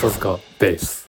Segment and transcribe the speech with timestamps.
[0.00, 1.09] 笹塚ベース。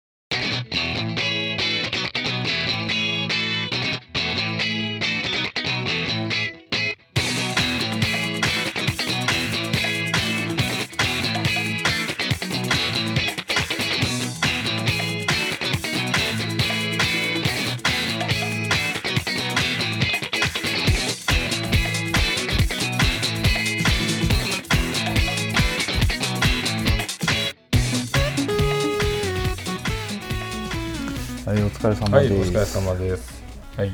[31.80, 32.50] 疲れ様はいです。
[32.50, 33.42] お疲れ様です。
[33.74, 33.92] はい。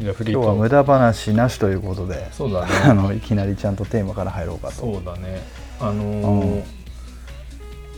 [0.00, 2.72] じゃあフリー今日は無ト駄話なしということで、そうだね。
[2.82, 4.74] あのいきなりちゃんとテーマから入ろうかと。
[4.74, 5.40] そうだね。
[5.78, 6.64] あのー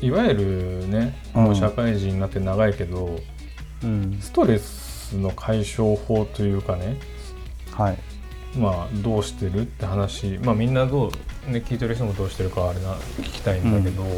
[0.02, 1.44] いわゆるねうん。
[1.44, 3.18] もう社会人になって長いけど、
[3.82, 6.98] うん、ストレスの解消法というかね
[7.70, 7.98] はい。
[8.58, 10.38] まあどうしてるって話。
[10.42, 11.10] まあみんなど
[11.48, 14.10] うね聞いてる人もどうしてるかあれな聞きたいんだけど、うん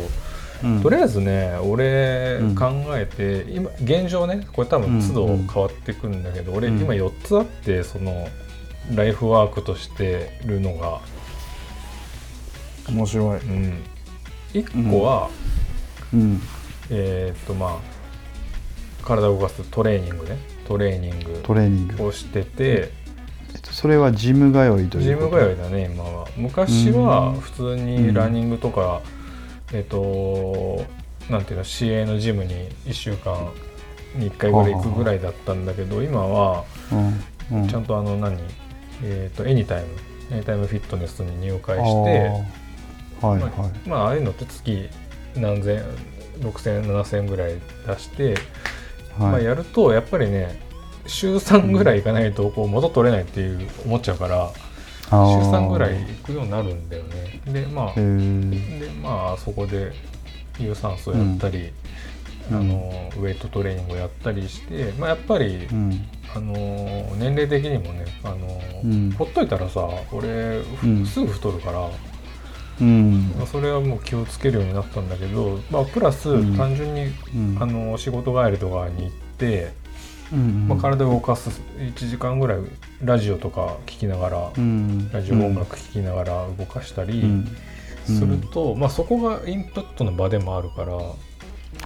[0.82, 2.54] とりあえずね俺うん。
[2.54, 6.80] 考えて、今現状ねこれ多分都度うん変わっていくんだけど、俺うん。
[6.80, 8.28] 今4つあってその
[8.94, 11.00] ライフワークとしてるのが、
[12.88, 13.40] 面白い。
[13.40, 13.82] うん、
[14.52, 15.28] 1個は、
[16.14, 16.40] うん。
[16.90, 17.96] えーっとまあ
[19.04, 20.36] 体を動かすトレーニングね。
[20.66, 21.94] トレーニントレーニング。
[21.96, 22.90] グをしてて、
[23.54, 25.36] えっとそれはジム通いとジいうこと？
[25.36, 26.26] ム通いだね今は。
[26.36, 27.40] 昔はうん。
[27.40, 29.02] 普通にランニングとか、
[29.72, 30.84] えっ、と
[31.30, 33.50] なんていうの市営のジムに1週間
[34.14, 36.64] に1回ぐらい行くぐらいだったんだけど今は。
[37.68, 38.38] ちゃんとあの何？
[39.04, 39.88] えっ、とエニタイム
[40.32, 44.88] エニタイムフィットネスに入会あしてーはいはまあまあああいうのって月
[45.36, 45.82] 何千
[46.40, 48.34] 6000 7000ぐらい出して、い。
[49.18, 49.44] まあ、はい。
[49.44, 50.60] やるとやっぱりね
[51.06, 54.50] 週3ぐらい行かないとこう元取れないっていう思っちゃうから。
[55.08, 55.50] 週あー。
[55.50, 57.40] 3ぐらい行くようになるんだよね。
[57.46, 58.00] でまあで
[59.02, 59.92] まあそこで
[60.58, 61.70] 有酸素やったり、
[62.50, 62.56] うん。
[62.56, 66.08] あのウェイトトレーニングをやったりして、まあ、やっぱり、うん。
[66.34, 66.54] あの
[67.16, 69.10] 年齢的にもねあの、うん。
[69.12, 70.62] ほっといたらさ俺、
[71.06, 71.90] すぐ太るから、
[72.80, 73.32] うん。
[73.36, 76.56] まあ、それはもう気をつけるようになったんだけど、まあ、プラスうん。
[76.56, 77.58] 単純に、うん。
[77.60, 79.72] あの仕事帰りとかに行って、
[80.32, 82.58] うん、まあ、体を動かす1時間ぐらい
[83.02, 85.10] ラジオとか聞きながら、うん。
[85.12, 87.20] ラジオ音楽聴きながら動かしたり。
[87.20, 87.56] うん。
[88.06, 91.16] すると、まあ、そこがインプットの場でもあるから、はい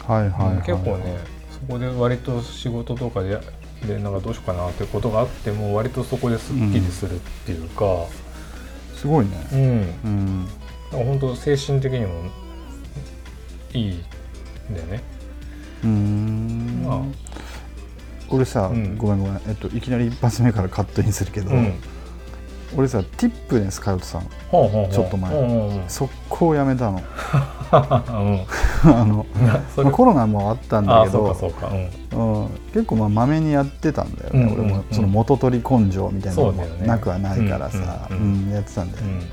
[0.09, 0.57] はいはい。
[0.59, 1.19] 結構ね
[1.51, 3.41] そこで割と仕事とかで
[3.87, 8.07] でなんかどうしようかなってことがあっても割とそこですっきりするっていうか、
[8.95, 9.33] すごいね。
[9.53, 9.59] うん
[10.05, 10.49] うん。
[10.91, 12.31] 本当精神的にも
[13.73, 15.03] いいんだよね。
[15.83, 16.83] うーん。
[16.85, 17.03] まあ
[18.31, 18.97] 俺さ、うん。
[18.97, 21.75] ごめんごめん、えっと、いきなり一発目からカットインするけど、うん。
[22.77, 24.93] 俺さティップネス通ってたのほうほうほう。
[24.93, 25.35] ちょっと前。
[25.35, 26.99] う速攻やめたの。
[26.99, 27.03] うん。
[28.95, 29.27] あの、
[29.75, 31.53] そまあ、コロナもあったんだけどそ
[32.13, 32.43] うん。
[32.43, 34.65] うん、結構まめにやってたんだよね、うんうんうん。
[34.67, 38.47] 俺もその元取り根性みたいなのもなくはないからさ、ううんん。
[38.47, 39.21] うんやってたんだよ、うん。
[39.21, 39.27] だ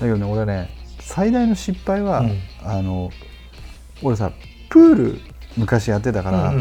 [0.00, 0.70] けどね俺ね
[1.00, 2.38] 最大の失敗は、うん。
[2.64, 3.10] あの
[4.02, 4.32] 俺さ
[4.68, 5.20] プール
[5.58, 6.54] 昔やってたから、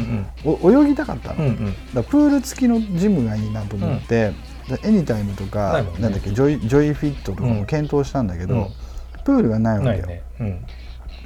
[0.43, 2.03] 泳ぎたかったの、うんうん。
[2.03, 4.33] プール付きのジムがいいなと思って、
[4.67, 8.67] で Anytime となかなんだっけジョイ JOYFIT とかも検討したんだけど、うん。
[9.23, 10.23] プールがないうんわけよ、ね。
[10.39, 10.65] うん。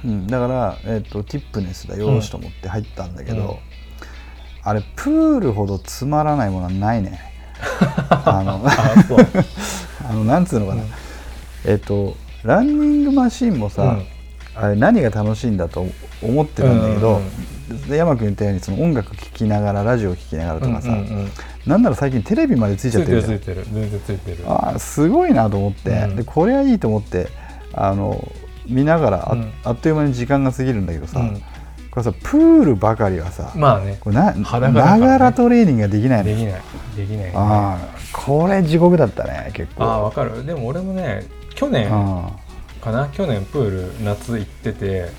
[0.04, 3.56] うん、だから、えっとティップネスだよーしと思って入ったんだけど、うん。
[4.64, 7.20] あれプールほどつまらないものはないね。
[8.10, 8.60] あの
[10.08, 10.88] あのなんつうのかな、うん。
[11.64, 14.06] えっとランニングマシンもさ、うん。
[14.54, 15.86] あれ何が楽しいんだと
[16.22, 17.20] 思ってたんだけど、
[17.88, 21.30] 山君言ったようにその音楽聴きながらラジオ聴きながらとかさ、うんうんうん。
[21.66, 26.16] なんなら最近テレビまでついちゃってるついてる全然ついてるあーすごいなと思って、うん。
[26.16, 27.28] でこれはいいと思って
[27.72, 28.32] あの
[28.66, 29.52] 見ながらあ,、うん。
[29.64, 31.42] あっという間に時間が過ぎるんだけどさ、うん。
[31.90, 33.98] これさプールばかりはさ、まあね。
[34.00, 36.62] これなながらトレーニングができないのできない。
[36.96, 39.84] できない、ね、ああこれ地獄だったね結構。
[39.84, 40.44] ああ分かる。
[40.44, 42.30] でも俺もね去年あ
[42.80, 43.08] かな？
[43.12, 45.10] 去年プール夏行ってて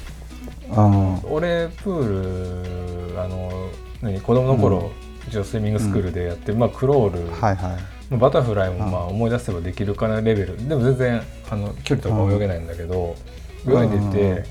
[1.29, 3.69] 俺プールあの
[4.01, 4.91] 何子供の頃、
[5.27, 7.81] 一応スイミングスクールでやって、まあクロール、あはいはい。
[8.09, 8.91] まあバタフライもうん。
[8.91, 10.67] まあ思い出せばできるかなレベル。
[10.67, 13.15] でも全然あの距離とか泳げないんだけど、
[13.65, 13.83] うん。
[13.83, 14.49] 泳いでて、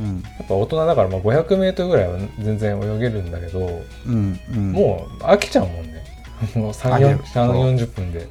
[0.00, 0.22] うん。
[0.38, 4.72] やっぱ大人だからまあ 500m ぐらいは全然泳げるんだけど、うんうん。
[4.72, 6.04] もう飽きちゃうもんね。
[6.54, 8.26] もう飽きるそう3 4 0分で。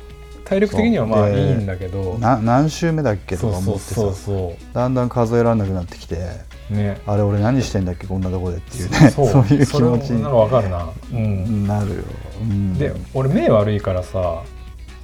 [0.45, 2.17] 体力的にはまあいいんだけど。
[2.19, 3.95] な何周目だっけとか思ってさ。
[3.95, 6.15] そうそうそだんだん数えられなくなってきて。
[6.15, 6.19] う
[6.69, 7.01] ね。
[7.05, 9.09] あれ俺何してんだっけこんなとこでっていうね。
[9.11, 9.25] そう。
[9.45, 10.89] いう気持ちそれもなんかわかるな。
[11.11, 11.95] うん、になるよ、
[12.41, 14.41] うん、で俺目悪いからさ。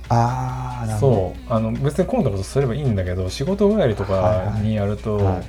[0.10, 1.54] ああなるほそう。
[1.54, 5.26] あの別に今度こそすればいいんだけど仕事帰りとかにやると、はい。
[5.26, 5.44] はい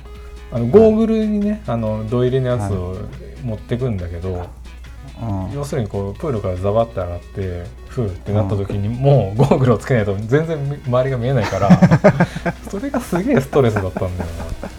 [0.51, 2.95] あのゴーグルにねあの土入りのやつを
[3.43, 4.47] 持ってくんだけど、
[5.21, 5.51] うん。
[5.53, 11.69] 要するにこうプールからザバッて上がってフーってなった時にもうゴーグルをつけないと全然周りが見えないから
[12.69, 14.29] それがすげえストレスだったんだよ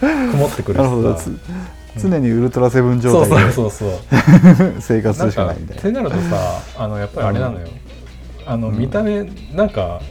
[0.01, 0.31] な。
[0.31, 1.31] 曇ってくるし
[1.99, 3.95] 常にウルトラセブン状態そうそうそ
[4.55, 7.67] うで 生活するしかないみたいってなるとさあのやっぱりあれなのよ、
[8.45, 9.23] あの見た目
[9.55, 10.01] なんか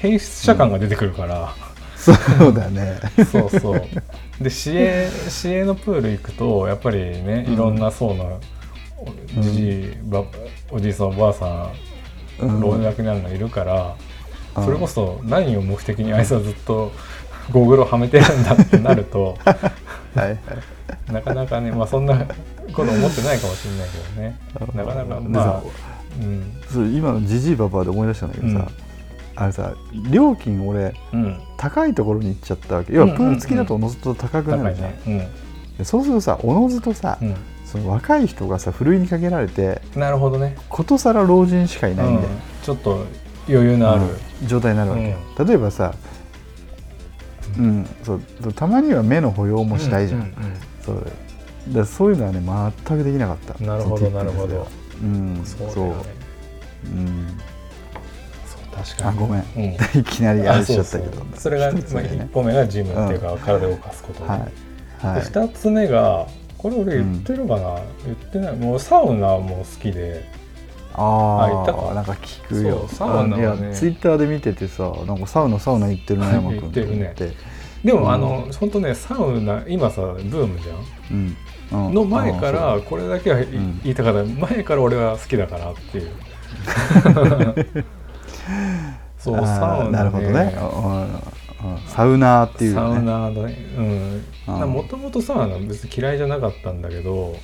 [0.00, 1.54] 変質者感が出てくるから、
[1.96, 2.12] そ
[2.48, 2.98] うだね。
[3.30, 3.82] そうそう。
[4.40, 8.40] で市営市営のプール行くとやっぱりねいろんな層のお
[9.40, 10.24] じじい、ば
[10.70, 11.70] おじいさんおばあさ
[12.44, 13.96] ん老若男女いるから、
[14.56, 14.64] うん。
[14.64, 16.92] それこそ何を目的にあいつはずっと
[17.52, 19.38] ゴーグルをはめてるんだってなると
[21.12, 22.24] なかなかねまあそんなこ
[22.74, 24.38] と思ってないかもしれないけどね。
[24.74, 25.62] なかなかでまあさ、
[26.20, 26.60] うん。
[26.70, 29.42] それ今のジジイババアで思い出したんだけどさ、うん。
[29.42, 29.72] あれさ
[30.10, 31.40] 料金俺うん。
[31.56, 32.94] 高いところに行っちゃったわけ。
[32.94, 35.28] 要はプール付きだとおのずと高くなるじゃん、高いね。
[35.72, 35.76] うん。
[35.78, 37.34] でそうするとさおのずとさ、うん
[37.70, 42.38] その若い人がさふるいにかけられてなるほどね、ことさら老人しかいないんだよ、うん。
[42.62, 43.04] ちょっと
[43.46, 44.02] 余裕のある、
[44.40, 44.48] うん。
[44.48, 45.94] 状態になるわけよ、例えばさ、
[47.58, 47.86] うん。
[48.02, 50.32] そうたまには目の保養もしたいじゃん、うんうん
[50.84, 51.04] そう。
[51.74, 53.64] だそういうのはね全くできなかった。
[53.64, 54.66] なるほどなるほど。
[55.02, 55.42] うん。
[55.44, 55.84] そうそう。
[56.86, 57.38] うん。
[58.74, 59.18] 確かに。
[59.18, 59.44] あごめん。
[59.56, 59.64] うん。
[60.00, 61.22] いきなりあれしちゃったけど。
[61.36, 62.08] それが、まあ、一つ目ね。
[62.08, 64.40] 1個目がジムっていうか、体を動かすことね、はい。
[65.06, 65.20] はい。
[65.20, 66.26] で2つ目が
[66.58, 68.56] これ俺言ってるかな、言ってない。
[68.56, 70.24] もうサウナも好きで。
[70.94, 71.00] あ
[71.44, 71.90] あ行ったか？
[71.92, 72.88] あなんか聞くよ。
[72.88, 73.46] サウナはね。
[73.46, 77.12] あいやツイッターで見ててさなんかサウナサウナ行ってるな山君行ってるね。
[77.16, 77.32] と思
[77.84, 78.10] でも、うん。
[78.12, 80.76] あの本当ねサウナ今さブームじゃん。
[81.12, 81.36] うん。
[81.86, 83.80] うんの前かあらこれだけは言ん。
[83.84, 84.24] いたかった。
[84.24, 86.10] 前から俺は好きだからっていう。
[89.18, 90.56] そうサウナ、ね、なるほどね。
[90.58, 91.08] うんうん
[91.86, 92.80] サウナーっていうね。
[92.80, 93.56] ウナーだね。
[93.76, 97.36] うんもともとサウナ別に嫌いじゃなかったんだけど、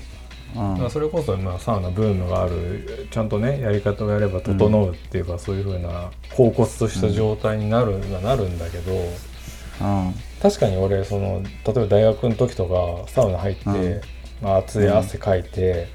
[0.54, 0.78] うん。
[0.78, 10.14] まあそれこそまあサウナブームがあるちゃんとねやり方をやれば整うっていうか、そういうふうな恍惚とした状態になるはなるんだけど、うん。
[10.40, 14.00] 確かに俺その例えば大学の時とかサウナ入って、うん。
[14.42, 15.88] まあ、熱い汗かいて、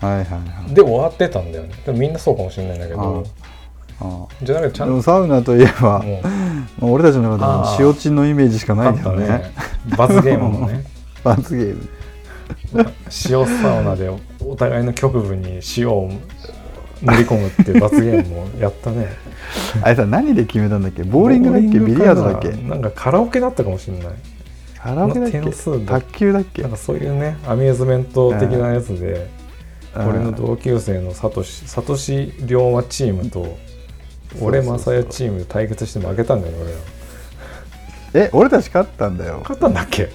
[0.00, 0.74] はいはいはい。
[0.74, 1.74] で終わってたんだよね。
[1.84, 3.45] でもみんなそうかもしれないんだけど、あ
[4.42, 6.04] じゃなくてちでもゃんとサウナといえば、
[6.80, 9.26] 俺たちの中でも塩チンのイメージしかないけどね。
[9.30, 9.52] あったね
[9.96, 10.84] 罰ゲームもね。
[11.24, 11.88] 罰ゲーム。
[13.28, 14.10] 塩サウナで
[14.44, 16.10] お互いの局部に塩を
[17.02, 19.08] 塗り込むっていう罰ゲームもやったね。
[19.82, 21.02] あれさ何で決めたんだっけ？
[21.02, 21.78] ボーリングだっけ？
[21.80, 22.50] ビリヤードだっけ？
[22.50, 24.06] ななんかカラオケだったかもしれない。
[24.78, 25.40] カラオケだっけ？
[25.40, 26.62] 点数で卓球だっけ？
[26.62, 29.28] なんかそういうねアミューズメント的なやつで、
[29.96, 30.08] うん。
[30.08, 33.56] 俺の同級生のサトシサトシ龍馬チームと
[34.40, 39.38] 俺そうそうそう正也チームで対決して負けたんだよね俺らえ俺たち勝ったんだよ。
[39.40, 40.08] 勝ったんだっけ？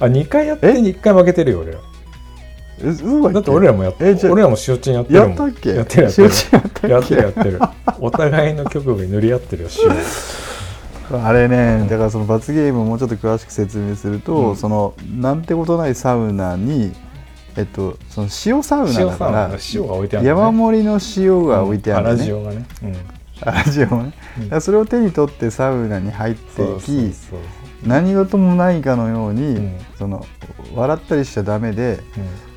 [0.00, 1.78] あ2回やってえ？1回負けてるよ俺ら
[2.84, 5.28] えそうだだって俺らもやってえじゃあ俺らも塩チンやってるもん。
[5.30, 5.74] やったっけ？
[5.74, 6.28] やってるやってる。
[6.28, 6.88] 塩チンやったっけ？
[6.88, 7.60] やってるやってる。
[8.00, 9.68] お互いの局部に塗り合ってるよ
[11.10, 14.56] 塩あれねだからその罰ゲームをもうちょっと詳しく説明すると、うん。
[14.56, 16.92] そのなんてことないサウナに
[17.56, 22.96] えっとその塩サウナ塩だから塩が置いてある山盛りの塩が置いてあるうんのね、粗塩がね、うん
[23.44, 24.12] 粗塩をね、
[24.50, 24.60] うん。
[24.60, 27.40] それを手に取ってサウナに入ってそういきそうそう。
[27.84, 29.78] 何事もないかのように、うん。
[29.98, 30.24] その
[30.74, 32.00] 笑ったりしちゃダメで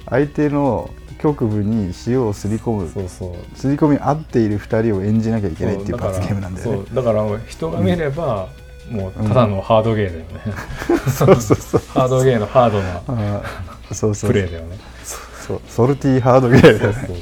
[0.10, 0.90] 相手の
[1.20, 3.58] 局部に塩をすり込むうん、そうそう。
[3.58, 6.86] すり込み合っている2人を演じなきゃいけないっていう罰ゲームなんだよね。
[6.88, 8.50] そうだから人が見れば、
[8.92, 10.26] もうただのハードゲーだよね、
[11.10, 11.82] そうそうそう。
[11.94, 13.42] ハードゲーのハードな
[13.92, 14.32] そうそう。
[14.32, 14.78] プレーだよね。
[15.04, 15.62] そう。
[15.68, 17.08] ソルティーハードゲームだよね。
[17.08, 17.18] そう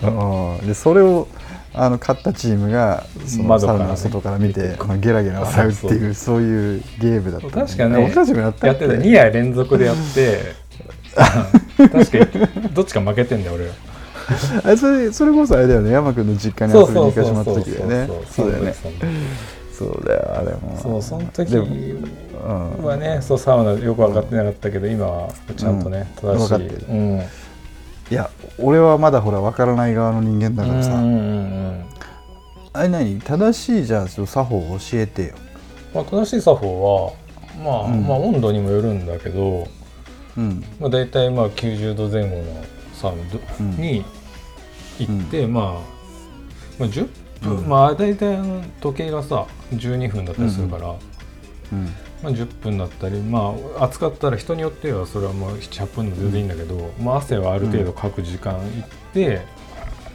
[0.00, 0.58] そう。
[0.58, 0.66] うん。
[0.66, 1.28] でそれを
[1.78, 7.98] あの勝ったチームがその窓サウナの外から見てまあゲラゲラ笑うっていうそういうゲームだった確かね。
[7.98, 10.54] 俺たちもやったやってた2夜連続でやって。
[11.76, 12.74] 確かに。
[12.74, 13.72] どっちか負けてんだよ俺ら
[14.64, 15.90] あれそれそれこそあれだよね。
[15.90, 18.08] 山君の実家に遊びに行かしてもらった時だよね。
[18.30, 18.92] そうだよねそう
[19.78, 20.78] そうだよあれも。
[20.82, 26.38] そうその時でもうんはねそうサウナよく分かってなかったけど今はちゃんとね、うん。
[26.38, 26.66] 正しい。
[26.88, 27.22] うん
[28.10, 31.12] いや俺はまだほら分からない側の人間だからさ、うんうんう
[31.82, 31.86] ん
[32.72, 33.18] あれ何？
[33.22, 35.34] 正しいじゃあ作法を教えてよ。
[35.94, 37.16] まあ、正しい作法
[37.56, 38.06] は、まあうん。
[38.06, 39.66] まあ温度にもよるんだけど、
[40.36, 40.62] うん。
[40.78, 42.44] まあ、大体まあ90度前後の
[42.92, 43.70] サウうん。
[43.70, 44.04] ナに
[44.98, 45.64] 行って、まあ、
[46.78, 47.08] まあ10
[47.40, 47.66] 分、うん。
[47.66, 48.36] まあ大体
[48.82, 50.92] 時計がさ12分だったりするから、う
[51.74, 51.88] ん
[52.26, 59.42] まあ、10分だったりまあ暑かったら人によってはそれはまあ78分で全然いいんだけど、まあ、汗はある程度かく時間行って、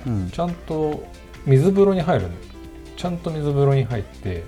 [0.05, 0.29] うん。
[0.29, 1.07] ちゃんと
[1.45, 2.29] 水風呂に入るの。
[2.97, 4.43] ちゃんと水風呂に入って、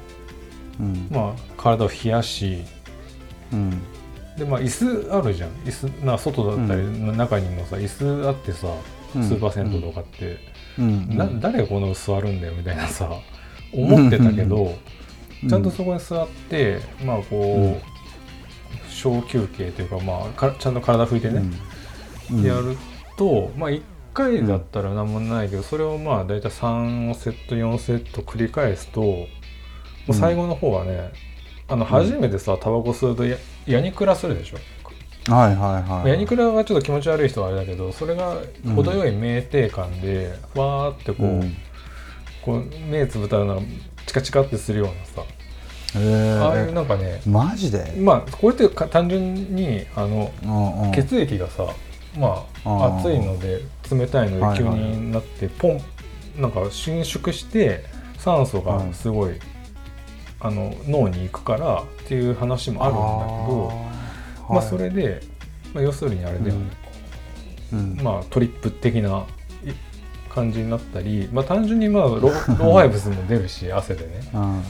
[0.77, 1.07] うん。
[1.09, 2.65] まあ、体を冷やし
[3.53, 3.69] うん。
[4.37, 4.67] でまあ椅
[5.07, 5.49] 子あるじゃん。
[5.63, 6.81] 椅子な外だったり、
[7.15, 8.67] 中にもさ椅子あってさ
[9.13, 10.37] スーパー銭湯とかって、
[11.39, 13.09] 誰がこの座るんだよみたいなさ
[13.73, 14.75] 思ってたけど、
[15.49, 17.93] ちゃんとそこに座ってまあこう、うん
[18.93, 21.43] 小休憩というかまあかちゃんと体拭いてね、
[22.31, 22.43] うん。
[22.43, 22.77] やる
[23.17, 23.81] とまあ1
[24.13, 29.27] 回だったら何もないけど、それをまあ大体3セット4セット繰り返すとも
[30.09, 31.11] う最後の方はね、
[31.67, 34.57] あの初めてさタバコ吸うとやヤニクラするでしょ、
[35.33, 38.37] はいはいはいヤニクラはちょっと気持ち悪い人はあれだけどそれが
[38.75, 41.55] 程よい酩酊感でわーってこう,、うん。
[42.41, 43.63] こう目つぶったらなんか
[44.05, 45.23] チカチカってするようなさ、
[45.95, 47.93] へああいうえなんかねマジで？
[47.97, 50.91] まあこれってか単純にあのうんうん。
[50.91, 51.67] 血液がさ
[52.17, 54.91] まあ熱いので冷たいので急はいはい。
[54.91, 55.81] になってポン
[56.39, 57.83] なんか伸縮して
[58.17, 59.39] 酸素がすごい、
[60.39, 63.07] あの脳に行くからっていう話もあるんだけ
[64.47, 65.21] どまあそれで、
[65.73, 66.65] まあ、要するにあれだよね、
[67.73, 67.99] うん。
[68.01, 69.25] まあトリップ的な
[69.63, 69.71] い
[70.33, 74.29] 感じになったり、まあ、単純にまあロローファイブスも出るし汗でね。
[74.33, 74.57] うんうん。
[74.57, 74.61] っ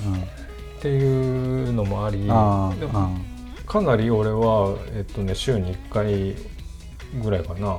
[0.81, 3.17] ていうのもありあでも
[3.65, 6.35] かなり俺は、えっとね、週に1回
[7.23, 7.77] ぐらいかな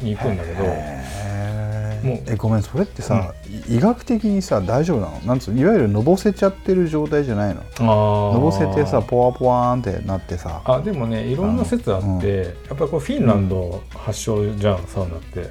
[0.00, 0.64] に行くんだけど。
[0.64, 2.16] へもう。
[2.16, 3.34] ええごめんそれってさ、
[3.68, 5.18] 医学的にさ大丈夫なの？
[5.26, 5.60] なんつうの？
[5.60, 7.60] いわゆるのぼせちゃってる状態じゃないの？
[7.80, 10.62] あののぼせてさポワポワーンってなってさ。
[10.64, 12.24] あでもねいろんな説あって、うん。
[12.24, 15.50] やっぱりこれフィンランド発祥じゃん、サウナって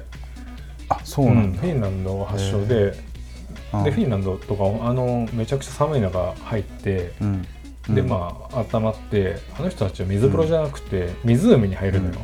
[0.98, 7.42] あそうなんだ、フィンランド発祥で、うんでフィンランドとかあのめちゃくちゃ寒い中入って、うん。
[7.88, 8.06] でうん。
[8.06, 12.14] まあ温まってあの人たちは水風呂じゃなくて、湖に入るのよ、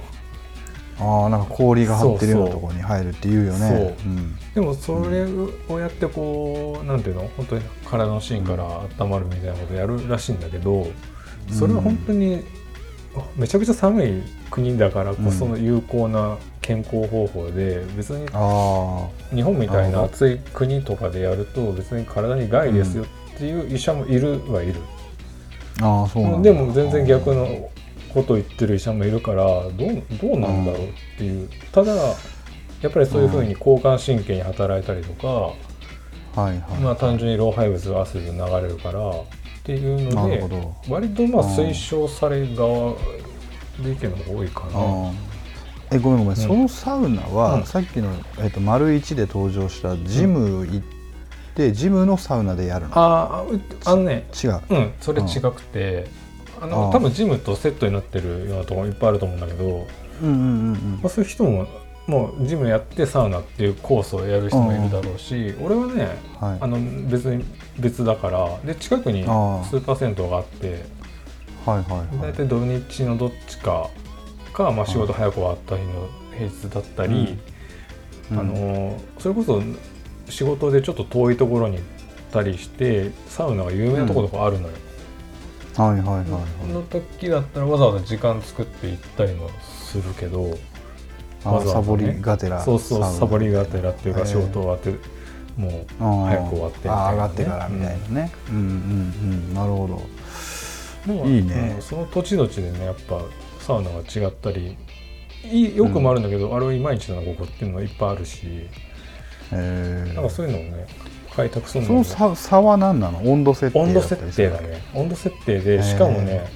[1.01, 3.97] ああなんか氷が張ってるようなところに入るっていうよね。
[4.55, 5.25] でもそれ
[5.69, 7.31] をやってこうなんていうの？
[7.35, 10.87] 本当に体の芯から温まるみたいなことやるらしいんだけど
[11.51, 12.45] それは本当に
[13.37, 24.75] めちゃくちゃ寒い国だからこその有効な健康方法で別にあ日本みたいな暑い国とかでやると別に体に害ですよっていう医者もいるはいる、
[25.81, 26.51] あそうなんだ。
[26.51, 27.71] でも全然逆の
[28.13, 31.49] ことを言ってる医者もいるからどうどうなんだろうっていう。
[31.73, 35.27] ただやっぱりそういうふうに交感神経に働いたりとか、
[36.41, 36.81] はいはい。
[36.81, 39.01] まあ単純に老廃物が汗で流れるから
[39.69, 40.43] っていうので
[40.89, 42.95] 割とまあうん推奨される側
[43.83, 45.13] で意見の方が多いかな。
[45.91, 47.65] えごめんごめん、そのサウナは、うん。
[47.65, 48.11] さっきの、
[48.41, 50.83] えっと、丸一で登場したジム行っ
[51.55, 52.93] て、ジムのサウナでやるの？
[52.95, 54.61] あーああのね違う。
[54.71, 56.09] うんそれ違くて、
[56.61, 59.87] あの多分ジムとセットになってるようなところいっぱいあると思うんだけど、
[60.23, 60.99] うんうんうんうん。
[61.03, 61.67] まあ、そういう人も
[62.09, 66.59] もうジムやってサウナっていうコースをやる人もいるだろうし、俺はねはい。
[66.59, 67.45] あの別に
[67.79, 70.85] 別だからで近くにスーパー銭湯があって
[71.67, 72.33] はいはいはい。
[72.33, 73.91] 大体土日のどっちか
[74.55, 77.39] か、まあ、仕事早く終わった日の平日だったり、
[78.31, 78.39] うん。
[78.39, 79.63] あのそれこそ
[80.31, 81.85] 仕事でちょっと遠いところに行っ
[82.33, 84.75] たりしてサウナが有名なところとかあるのよ。
[85.77, 86.73] はいはいはいはい。
[86.73, 90.78] の時だったらわざわざ時間作って行ったりもするけどあ
[91.45, 91.73] わざわざね。
[91.73, 94.91] サボりがてらそうそうサボりがてらっていうか仕事終わって
[95.57, 97.03] もううん早く終わってみたいなね。
[97.03, 100.03] あ上がってからみたいなね、うん、うんうんなるほど。
[101.13, 101.75] でもいいね。
[101.77, 103.21] うんその土地土地でねやっぱ
[103.61, 104.77] サウナが違ったり
[105.45, 108.69] いいよくもあるんだけど、あれはいまいちだなここっていうのがいっぱいあるし。
[109.51, 110.87] えなんかそういうのをね
[111.35, 112.05] 開拓するそののも。
[112.05, 113.21] 差差は何なの？
[113.21, 114.83] 温度設定温度設定だね。
[114.93, 116.47] 温度設定でしかもね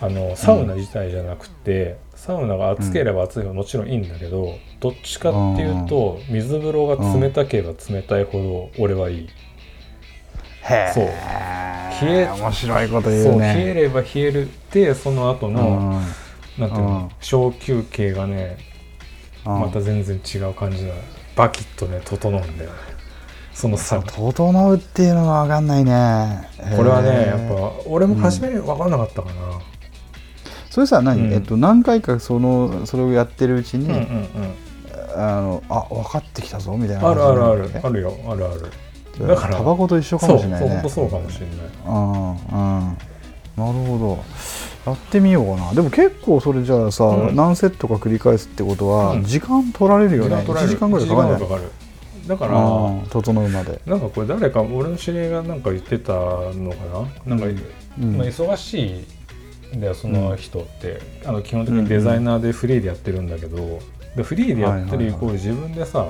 [0.00, 9.28] あのサウナ自体じゃなくて、サウナが暑ければ暑いほどもちろんいいんだけど、どっちかっていうと水風呂が冷たければ冷たいほど俺はいい、
[10.62, 11.04] へえそう。
[12.06, 14.42] 冷え面白いこと言そううね冷えれば冷える。
[14.42, 16.00] ってその後の、
[16.58, 16.62] うん。
[16.64, 17.10] なんていうの、うん。
[17.20, 18.56] 小休憩がね
[19.44, 19.60] うん。
[19.62, 20.94] また全然違う感じだ。
[21.34, 22.76] バキッとね整うんだよね。
[23.52, 26.48] その差整うっていうのが分かんないね。
[26.76, 29.60] これはねやっぱ俺も初め分かんなかったかな、
[30.72, 31.32] それさ何、うん。
[31.34, 34.54] えっと、何回かそのそれをやってるうちに、うんうんうん。
[35.14, 37.10] あのあ分かってきたぞみたいな。
[37.10, 37.70] あるあるある。
[37.82, 38.62] あるよあるある
[39.20, 40.76] だだからタバコと一緒かそうそうもしれないね。
[40.76, 41.56] 本当そうかもしれない。
[41.86, 42.96] うんうん。
[43.54, 43.98] なるほ
[44.86, 44.90] ど。
[44.90, 45.74] やってみようかな。
[45.74, 47.36] でも結構それじゃあさ、うん。
[47.36, 49.24] 何セットか繰り返すってことは、うん。
[49.24, 50.36] 時間取られるよね。
[50.36, 51.70] 1時間ぐらいかかるかかる。
[52.26, 53.78] だからうん整うまで。
[53.84, 57.36] なんかこれ誰か俺の知り合いがなんか言ってたのかな？
[57.36, 57.62] なんか、
[58.00, 58.16] うん。
[58.16, 59.04] まあ、忙しい
[59.74, 63.80] んだよその人って、あの基本的にデザイナーでフリーでやってるんだけど、
[64.16, 66.08] でフリーでやってるイコール自分でさ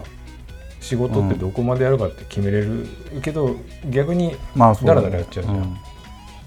[0.80, 2.86] 仕事ってどこまでやるかって決めれる
[3.22, 3.56] けど
[3.88, 5.80] 逆にまあそうだらだらやっちゃうじゃん。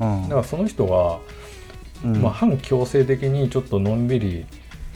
[0.01, 0.23] うん。
[0.23, 0.29] うん。
[0.29, 1.19] だからその人が
[2.03, 2.21] うん。
[2.21, 4.45] まあ、反強制的にちょっとのんびり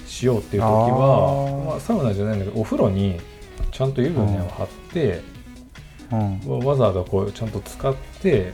[0.05, 3.19] しようっていう時はまあ、サウナじゃないんだけどお風呂に
[3.71, 5.21] ちゃんと湯船を張って、
[6.11, 6.65] うん。
[6.65, 8.51] わざわざこうちゃんと使って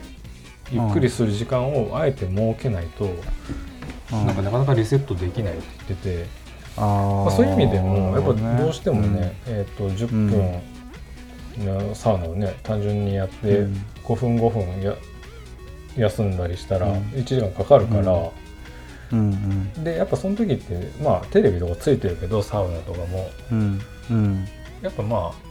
[0.70, 3.04] ゆっくりする時間をあえて設けないと、
[4.12, 4.26] うん。
[4.26, 6.26] なんかなかなかリセットできないって言ってて、
[6.76, 7.24] あー。
[7.24, 9.52] まあ、そういう意味でもやっぱどうしてもね、うん。
[9.52, 10.62] えー、と10分
[11.64, 13.84] のサウナをね単純にやってうん。
[14.04, 14.94] 5分5分や
[15.96, 16.98] 休んだりしたらうん。
[17.12, 18.30] 1時間かかるから、
[19.12, 19.18] うん。
[19.18, 19.22] う
[19.78, 19.84] ん。
[19.84, 23.30] でやっぱその時ってまあテレビとかついてるけどサウナとかも。
[23.52, 23.80] うん。
[24.10, 24.48] うん。
[24.82, 25.45] やっぱまあ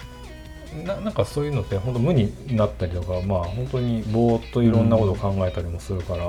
[0.83, 6.25] ななんかそういうのって本当無になったりとかまあ本当にぼーっといろんなことを考えたりもするから、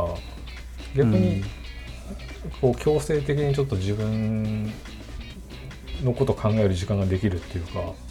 [0.95, 1.43] 逆に
[2.61, 4.73] こう強制的にちょっと自分
[6.03, 8.07] のことを考える時間ができるっていうか、うん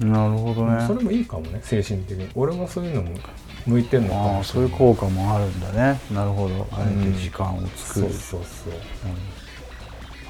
[0.00, 0.86] なるほどね。
[0.86, 2.28] それもいいかもね精神的に。
[2.34, 3.16] 俺はそういうのも
[3.66, 6.00] 向いてるのかあもあそういう効果もあるんだね。
[6.12, 6.66] なるほど。
[6.72, 8.72] あえて時間を作る、そうそうそう。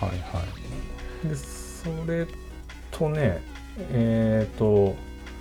[0.02, 0.08] うん。
[0.08, 0.42] はいは
[1.24, 1.28] い。
[1.28, 2.26] でそれ
[2.90, 3.42] とね
[3.92, 4.94] えっ、と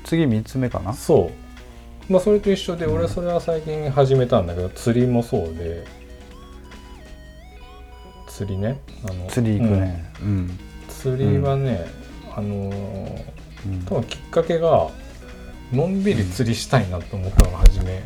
[0.06, 0.94] 次3つ目かな？
[0.94, 1.32] そ
[2.10, 2.14] う。
[2.14, 2.96] まあそれと一緒でうん。
[2.96, 5.86] 俺それは最近始めたんだけど釣りもそうで
[8.28, 10.14] 釣りねあの釣り行くね。
[10.22, 10.60] うん、うん。
[10.88, 11.86] 釣りはね、
[12.36, 13.24] あのー
[13.66, 13.82] うん。
[13.86, 14.90] 多分きっかけが
[15.74, 18.04] のんびり釣りしたいなと思ったのが初め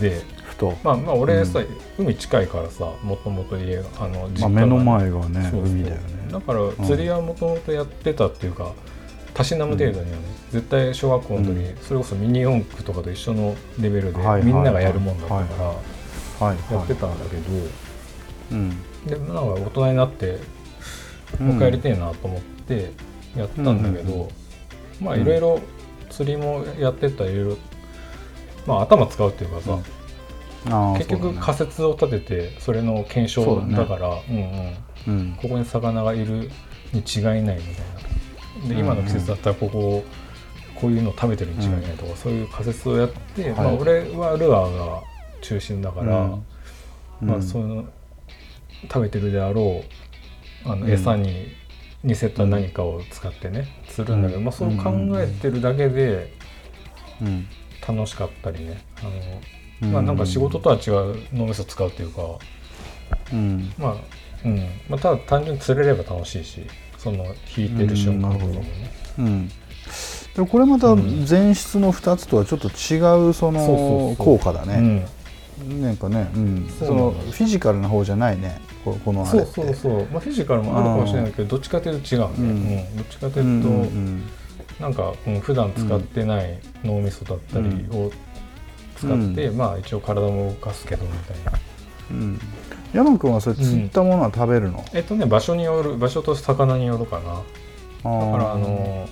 [0.00, 1.66] で、ふと、まあまあ俺さ、う
[1.98, 6.02] 海近いからさもともと家があの実まあ、家が目の前がね海だよね。
[6.30, 8.72] だから釣りはもともとやってたっていうか
[9.34, 15.74] たしなむ程度にはね、絶対小学校の時に、それこそミニ四駆とかと一緒のレベルで、みんながやるもんだったか
[16.40, 17.42] ら、やってたんだけど、
[18.52, 18.70] うん。
[19.06, 20.38] でなんか大人になって
[21.38, 22.90] もう一回やりたいなと思って
[23.36, 24.28] やったんだけど、うん
[25.00, 25.60] まあいろいろ
[26.10, 27.56] 釣りもやってたらいろいろ
[28.66, 29.78] まあ頭使うっていうかさ、
[30.98, 34.36] 結局仮説を立ててそれの検証だからうん
[35.06, 35.38] うん、うん。
[35.40, 36.50] ここに魚がいる
[36.92, 38.07] に違いないみたいな
[38.66, 40.04] でうん今の季節だったらここ
[40.80, 43.52] こういうの食べてるに違いないとか、そういう仮説をやって、はい。
[43.52, 45.02] まあ、俺はルアーが
[45.40, 46.44] 中心だから、うん。
[47.20, 47.42] まあ、うん。
[47.42, 47.84] その
[48.82, 49.82] 食べてるであろ
[50.64, 50.92] うあのうん。
[50.92, 51.48] 餌に
[52.04, 54.44] 似せた何かを使ってね釣るんだけど、うん。
[54.44, 56.32] まあ、そう考えてるだけで
[57.20, 57.46] うん。
[57.86, 58.80] 楽しかったりね。
[59.00, 62.22] あの、まあ、なんか仕事とは違う脳みそ使うっていうか、
[63.32, 63.72] うん。
[63.78, 63.96] まあ
[64.44, 64.58] うん。
[64.88, 66.64] まあ、ただ単純に釣れれば楽しいし
[66.98, 67.24] その
[67.56, 68.90] 引いてる瞬間とかもね。
[69.18, 69.50] うん
[70.34, 71.26] でもこれまたうん。
[71.28, 74.16] 前室の2つとはちょっと違うそそうそうのそう。
[74.16, 75.06] 効果だね。
[75.60, 75.82] うん。
[75.82, 77.10] なんかね、うん、その。
[77.10, 78.60] フィジカルな方じゃないね。
[78.84, 79.52] ここのあそうれって。
[79.54, 82.54] そうそう、まあ、フィジカルもあるかもしれないけどどっちかというと違うね、ううん。
[82.92, 84.22] んどっちかとういうと、んうん
[84.78, 88.12] なんか、うん、普段使ってない脳みそだったりを
[88.96, 91.58] 使って、まあ一応体も動かすけどみたいな。
[92.12, 92.40] うん
[92.92, 97.24] 山君はそれ釣ったものは食べるの、えっとね場所による場所と魚によるかな。
[97.24, 99.08] だだからあの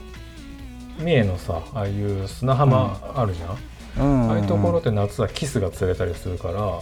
[0.98, 6.80] 三重のさああいう砂浜あるじゃん、うんああいうところって夏はキスが釣れたりするから、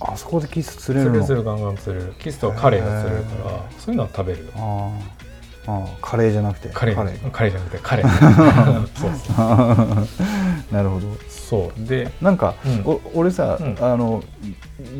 [0.00, 1.24] あそこでキス釣れるの？
[1.24, 2.14] 釣れる釣れるガンガン釣れる。
[2.18, 4.50] キスとかカレイが釣れるからへそういうのは食べるよ。
[4.56, 5.72] あー。
[5.72, 5.96] あー。
[6.00, 7.30] カレーじゃなくてカレイカレー。
[7.30, 8.06] カレイじゃなくてカレイ
[8.94, 9.36] そうそう。
[10.74, 11.06] なるほど
[11.48, 11.88] そう。
[11.88, 12.82] でなんか、うん。
[12.84, 13.76] お俺さ、うん。
[13.80, 14.22] あの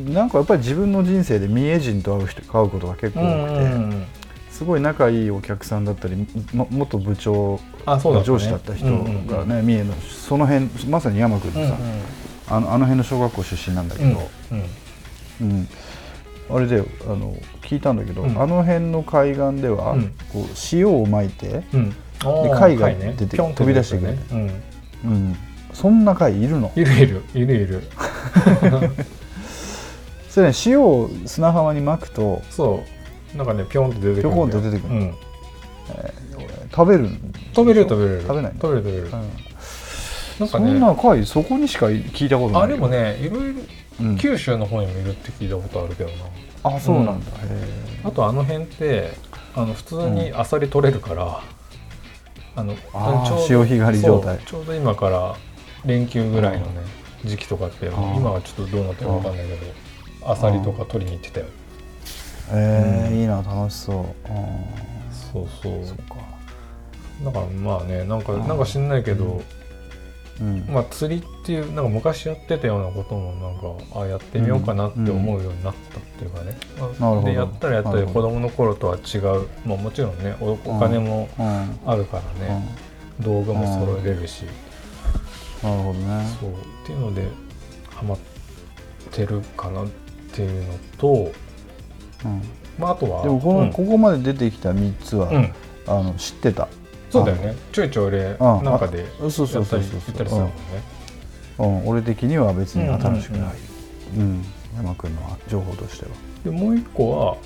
[0.08, 4.06] なんかやっぱり自分の人生で三重人と会う人会うことが結構多くて、うん
[4.50, 6.16] すごい仲いいお客さんだったり、
[6.54, 8.38] も元部長あそうだったね。
[8.38, 9.66] 上司だった人がね、うんうんうん。
[9.66, 9.94] 三重の。
[9.94, 11.76] その辺まさに山君のさ、
[12.48, 15.50] あのあの辺の小学校出身なんだけうんど、うん。
[15.50, 15.68] うん。
[16.48, 18.40] あれであの聞いたんだけど、うん。
[18.40, 20.14] あの辺の海岸では、うん。
[20.32, 21.90] こう塩をまいて、うん。
[21.90, 21.96] で
[22.54, 24.40] 貝が出てピョンって飛び出してくるね、うん、
[25.12, 25.36] うん、
[25.76, 26.72] そんな貝いるの？
[26.74, 27.22] いるいる。
[27.34, 27.82] いるいる。
[30.30, 30.54] それね。
[30.64, 32.82] 塩を砂浜にまくとそ
[33.34, 33.36] う。
[33.36, 35.14] なんかねピョンって出てくるピョコンって出てくるうん、
[36.70, 37.10] 食べる
[37.54, 39.04] 食べれる食べれる食べない食べれる食べれる。
[39.04, 39.10] うん。
[39.10, 39.18] な
[40.46, 40.72] んそかね。
[40.72, 43.60] んな貝そこにしか聞いたことないあでもねいろいろ
[44.00, 44.16] うん。
[44.16, 46.16] 九州の方にもいるって聞いたことあるけどな。
[46.76, 47.68] あそうなんだ、へ
[48.02, 49.12] あとあの辺って
[49.54, 51.40] あの普通にアサリ取れるから、
[52.56, 54.36] あのあーちょうど潮干狩り状態。
[54.38, 55.36] そうちょうど今から
[55.86, 56.82] 連休ぐらいのね
[57.24, 58.16] 時期とかってあー。
[58.16, 61.46] 今はちょっとどうなってるかわかんないけどアサリとか取りに行ってたよ。
[62.52, 63.18] ええうん。
[63.20, 64.04] いいな楽しそう。
[64.28, 64.30] あ
[65.10, 65.72] そうそう。
[65.72, 66.16] ーそっか。
[67.24, 68.46] だからまあねなんかあー。
[68.46, 69.42] なんか知んないけど、
[70.40, 70.66] うん。
[70.68, 77.22] まあ釣りっていうなんか昔やってたようなこともなんかあやってみようかなって思うようになったっていうかね、まあなるほど。
[77.22, 78.28] でやったらやったなるほど。
[78.28, 81.78] で子供の頃とは違う、まあ、もちろんねおお金もうん。
[81.86, 82.76] あるからね、
[83.20, 84.44] 道具も揃えれるし、
[85.70, 86.26] なるほどね。
[86.40, 86.50] そう。
[86.50, 86.54] っ
[86.86, 87.28] ていうので
[87.90, 88.18] ハマっ
[89.10, 89.86] てるかなっ
[90.32, 91.32] っていうのと、
[92.24, 92.42] うん。
[92.78, 93.72] まあ、あとはでもこの、うん。
[93.72, 95.54] ここまで出てきた3つは、うん。
[95.86, 96.68] あの知ってた。
[97.10, 97.56] そうだよね。
[97.72, 100.52] ちょいちょい俺あなんかでやったり言ったりするもんね。
[101.58, 103.54] うん、俺的には別に新しくない、
[104.16, 104.20] うん。
[104.20, 104.44] うん。
[104.76, 106.10] 山君の情報としては、
[106.44, 107.36] でもう一個は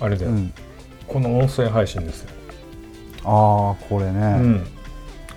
[0.00, 0.52] あれだよ、うん、
[1.06, 2.30] この音声配信ですよ、
[3.24, 4.66] ああこれうね、ん、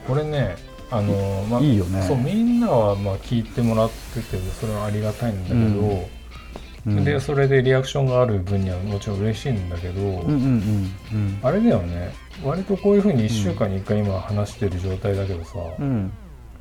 [0.06, 0.58] これね
[0.90, 2.02] あのーまあいいよね。
[2.04, 6.98] そうみんなはまあ聞いてもらっててそれはありがたいんだけど、うん。
[6.98, 11.40] うん、でそれでリアクションがある分にはもちろん嬉しいんだけど、うんうんうんうん。
[11.42, 12.14] あれだよね。
[12.44, 16.12] 割とこういうふうに1週間に1回今話してる状態だけどさ、うん。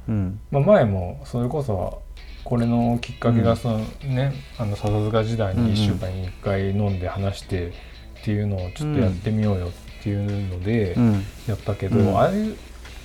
[0.08, 0.40] うん。
[0.50, 2.02] まあ、前もそれこそ
[2.42, 7.72] これのきっかけがそのね、あの笹塚時代に1週間に1回飲んで話してっ
[8.24, 11.12] ていうのをちょっとやってみようよっていうのでうん。
[11.46, 12.56] やったけど、うんああいううん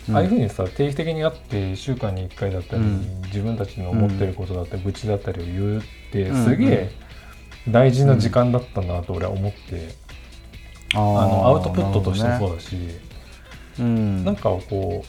[0.10, 3.22] ああいうふうにさ定期的に会って1週間に1回だったり、うん。
[3.26, 6.46] 自分たちの思ってることだったり愚痴だったりを言うってうん。
[6.46, 6.92] すげえ
[7.68, 9.90] 大事な時間だったなと俺は思って、
[10.96, 12.76] ああのアウトプットとしてもそそうだし、
[13.80, 14.26] うん。
[14.26, 15.06] なんかこ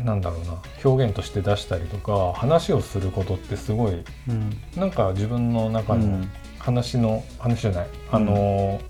[0.00, 4.50] うなんだろうな表現として出したりとか話をすることってすごいうん。
[4.76, 6.30] なんか自分の中のうん。
[6.60, 8.80] 話の、話じゃないあの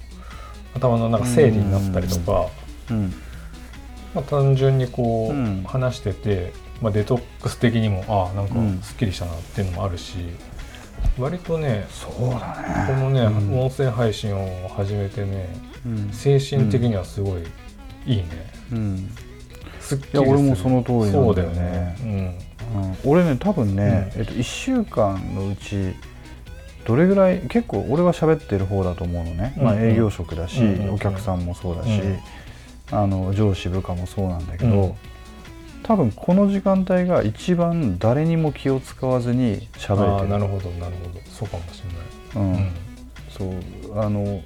[0.75, 2.49] 頭のなんか整理になったりとか、
[2.91, 3.15] うん
[4.15, 5.63] まあ、単純にこう、うん。
[5.65, 8.81] 話してて、まあ、デトックス的にもああなんかうん。
[8.83, 10.17] すっきりしたなっていうのもあるし、
[11.19, 13.61] 割とねそうだこのね、うん。
[13.61, 15.49] 音声配信を始めてね
[15.87, 16.11] うん。
[16.13, 17.43] 精神的にはすごい
[18.07, 18.25] いいね、
[18.73, 19.11] うん。
[19.81, 21.25] すっきり俺もその通りなんだよね。
[21.25, 21.97] そうだよね。
[22.03, 22.97] うん。
[23.05, 24.21] 俺ね多分ね、うん。
[24.21, 25.95] えっと、1週間のうち
[26.87, 32.19] どれぐらい結構俺は喋ってる方だと思うのね、まあ、営業職だし、お客さんもそうだし、うん
[32.93, 34.95] あの上司部下もそうなんだけど、うん。
[35.83, 40.29] 多分この時間帯が一番誰にも気を使わずにうん、喋れてる。
[40.29, 41.21] なるほどなるほど。
[41.27, 41.83] そうかもし
[42.35, 42.53] れうん。
[42.53, 42.63] ない、
[43.31, 44.01] そう。
[44.01, 44.43] あのやっ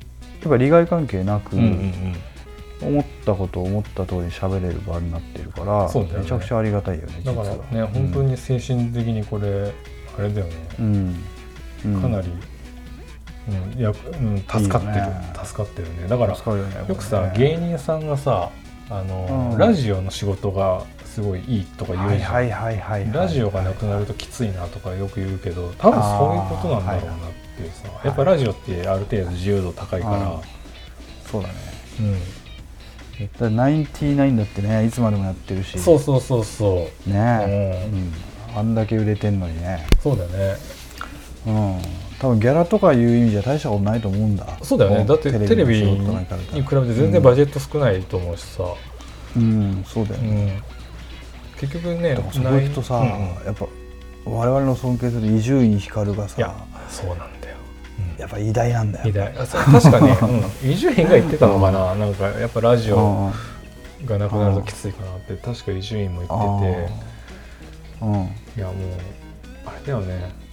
[0.48, 2.16] ぱ利害関係なく、うん、うんうん。
[2.82, 6.08] 思ったことを思った通り喋れる場になってるから、ね。
[6.18, 9.72] めちゃくちゃありがたいよねだからね本当に精神的にこれ
[10.18, 11.24] あれだよね、うん、
[11.86, 12.02] うん。
[12.02, 12.28] かなり、
[13.46, 14.94] うんいやうん、助かってる。
[14.94, 15.32] ね。
[15.44, 16.08] 助かってるね。
[16.08, 18.50] だからねよくさ、芸人さんがさ
[18.88, 19.58] あの、うん。
[19.58, 23.12] ラジオの仕事がすごいいいとか言うじゃん、はいはいはいはいはい。
[23.12, 27.18] ラジオがなくなるときついなとかよく言うけど多分そういうことなんだろうなっ
[27.56, 28.06] ていうさ、い。
[28.06, 30.40] やっぱラジオってある程度自由度高いから、あ
[31.30, 31.54] そうだね。
[32.00, 32.14] うん。
[32.14, 35.78] だからナインティナインだってねいつまでもやってるし。
[35.78, 37.10] そうそうそうそう。
[37.10, 37.82] ね。
[37.92, 37.98] うん。
[37.98, 39.86] うん、あんだけ売れてんのにね。
[40.02, 40.56] そうだよね。
[41.46, 44.46] うん多分ギャラとかいう意味じゃ大したことないと思うんだ。
[44.62, 45.04] そうだよね。
[45.04, 46.92] だってテレビに比べて。
[46.94, 48.64] 全然バジェット少ないと思うしさ、
[49.36, 49.84] うん。
[49.86, 50.62] そうだようね、ん。
[51.60, 53.46] 結局ねそこ行くとさ、うんうん。
[53.46, 53.66] やっぱ
[54.24, 56.54] 我々の尊敬する伊集院光がいやさ
[56.88, 57.56] そうなんだよ、
[58.18, 59.08] やっぱ偉大なんだよ。
[59.08, 59.34] 偉大。
[59.34, 60.18] 確かね
[60.62, 60.70] うん。
[60.70, 61.94] 伊集院が言ってたのかな。
[61.94, 64.06] なんかやっぱラジオうん。
[64.06, 66.94] がなくなるときついかなって確か伊集院も言ってて。
[68.02, 68.12] うん。
[68.12, 68.22] うん。
[68.24, 68.28] い
[68.60, 68.74] やもう
[69.66, 70.43] あれだよね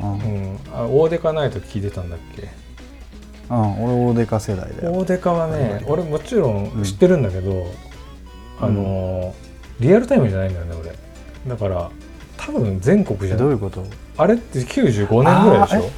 [0.00, 0.12] うん。
[0.12, 2.48] うんあ大デカナイト聞いてたんだっけ？
[3.50, 4.92] うん、俺大デカ世代だよ。
[4.92, 7.66] 大デカはね俺もちろん知ってるんだけど、
[8.60, 9.48] あのー
[9.80, 10.92] リアルタイムじゃないんだよね俺。
[11.48, 11.90] だから
[12.36, 13.38] 多分全国じえゃない。
[13.38, 13.84] どういうこと？
[14.16, 15.90] あれって95年ぐらいでしあょ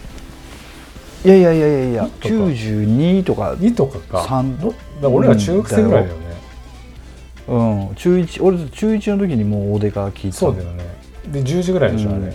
[1.24, 2.28] いやいやいやいやいやとか。
[2.28, 3.52] 92とか。
[3.58, 4.24] 2とかか。
[4.24, 4.58] 三？
[4.58, 6.26] だから俺ら中学生ぐらいだよね、
[7.48, 7.94] うん。
[7.96, 10.32] 中1俺中1の時にもう大デカ聞いてた。
[10.34, 10.84] そうだよね。
[11.32, 12.34] で10時ぐらいでしょ、うんあれ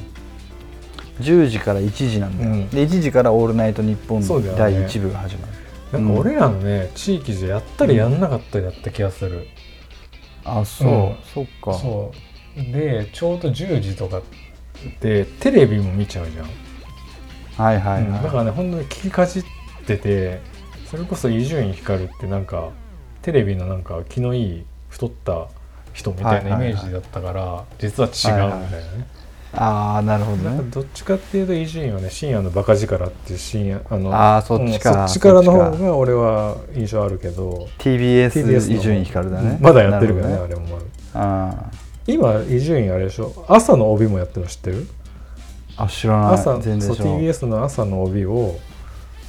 [1.19, 2.69] 10時から1時なんだよ、うん。
[2.69, 4.21] で1時から「オールナイトニッポン」
[4.58, 5.54] 第1部が始まる。
[5.91, 9.47] なんか俺らのね地域じゃやったりやんなかったりだった気がする、
[10.43, 11.15] あそう、うん。
[11.34, 11.73] そっか。
[11.73, 12.12] そ
[12.58, 12.71] う。
[12.73, 14.21] でちょうど10時とか
[14.99, 16.45] でテレビも見ちゃうじゃん、
[17.65, 18.23] はいはいはい、うん。
[18.23, 19.43] だからね本当に聞きかじっ
[19.86, 20.41] てて
[20.89, 22.69] それこそ伊集院光ってなんか
[23.21, 25.47] テレビのなんか気のいい太った
[25.93, 29.08] 人みたいなイメージだったから、実は違うんだよね、
[29.58, 30.62] ああなるほどね。
[30.70, 32.10] どっちかっていうと伊集院はね。
[32.10, 37.68] 深夜のバカ力っていう深夜あのああそっちか、うんそっちからの方が俺は印象あるけど。
[37.80, 39.58] TBS の伊集院光だね。
[39.62, 40.62] まだやってるからねなほあれも
[41.13, 41.72] まだ。
[42.08, 43.46] 今伊集院あれでしょ？
[43.48, 44.84] 朝の帯もやってるの知ってる？
[44.84, 44.88] ー
[45.78, 46.34] あ知らない。
[46.34, 48.60] 朝全然知らない TBS の朝の帯を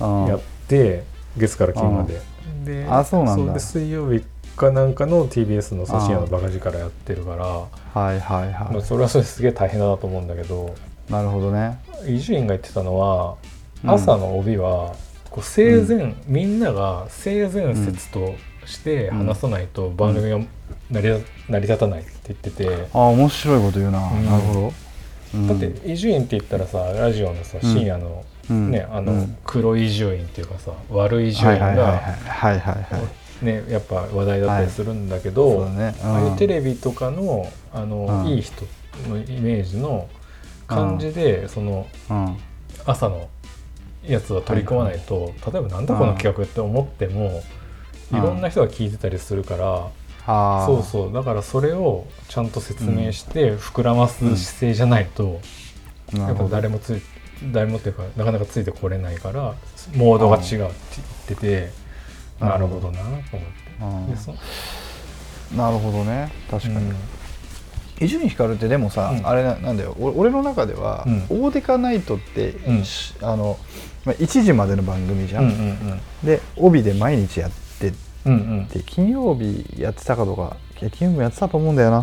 [0.00, 1.04] うんやって
[1.36, 2.20] 月から金まで。
[2.64, 3.52] であそうなんだ。
[3.54, 4.24] で水曜日
[4.56, 7.44] かなんかの TBS のそう深夜のバカ力やってるから。
[7.44, 10.74] はいはいはい、まあそれはそれですげえ大変だなと思うんだけど。
[11.08, 11.78] なるほどね。
[12.08, 13.36] 伊集院が言ってたのは
[13.84, 13.90] うん。
[13.90, 14.94] 朝の帯は
[15.30, 20.38] こう生前、みんなが生前説として話さないと番組が
[20.90, 24.26] 成り成り立たないって言ってて、ああ面白いこと言うな、うん。
[24.26, 24.72] なるほど、
[25.34, 25.48] うん。
[25.48, 27.70] だって伊集院って言ったらさラジオのさうん。
[27.70, 28.70] 深夜のうん。
[28.70, 29.36] ねあの、うん。
[29.44, 35.94] 黒い伊集院っていうかさ悪い伊集院がはいはいはいねやっぱ話題だったりするんだけそど、うだね。
[36.02, 38.28] ああいうテレレビとかのあの、うん。
[38.28, 38.64] いい人
[39.08, 40.08] のイメージの
[40.66, 42.36] 感じで、そのうん。
[42.84, 43.28] 朝の
[44.06, 47.42] やつは取り込まないと、例えばなんだこの企画って思っても、
[48.12, 48.18] うん。
[48.18, 51.12] いろんな人が聞いてたりするから、そうそう。
[51.12, 55.40] だからそれをちゃんと説明して膨らます姿勢じゃないと、
[56.14, 57.02] やっぱ誰もつい
[57.52, 59.54] 誰もっていうかなかなかついてこれないから
[59.94, 60.68] モードが違うって言っ
[61.28, 61.85] てて、うん
[62.40, 65.56] なるほどなと思って。
[65.56, 66.30] なるほどね。
[66.50, 66.76] 確かに。
[66.76, 66.96] うん。
[67.98, 69.26] 伊集院光ってでもさ、うん。
[69.26, 69.96] あれななんだよ。
[69.98, 71.22] お俺の中では、うん。
[71.44, 72.84] オーデカナイトって、うん。
[72.84, 73.58] しあの
[74.04, 77.92] まあ1時までの番組じゃん、うんうんで帯で毎日やって
[78.24, 78.66] うんうん。
[78.66, 81.98] て金曜日やってたかどうか金曜日もやってたと思うんだよな。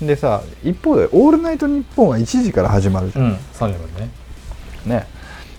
[0.00, 0.06] う、ん。
[0.06, 3.32] でさ一方で「オールナイトニッポン」は1時から始まるじゃん、うん。
[3.54, 5.06] 3時までね。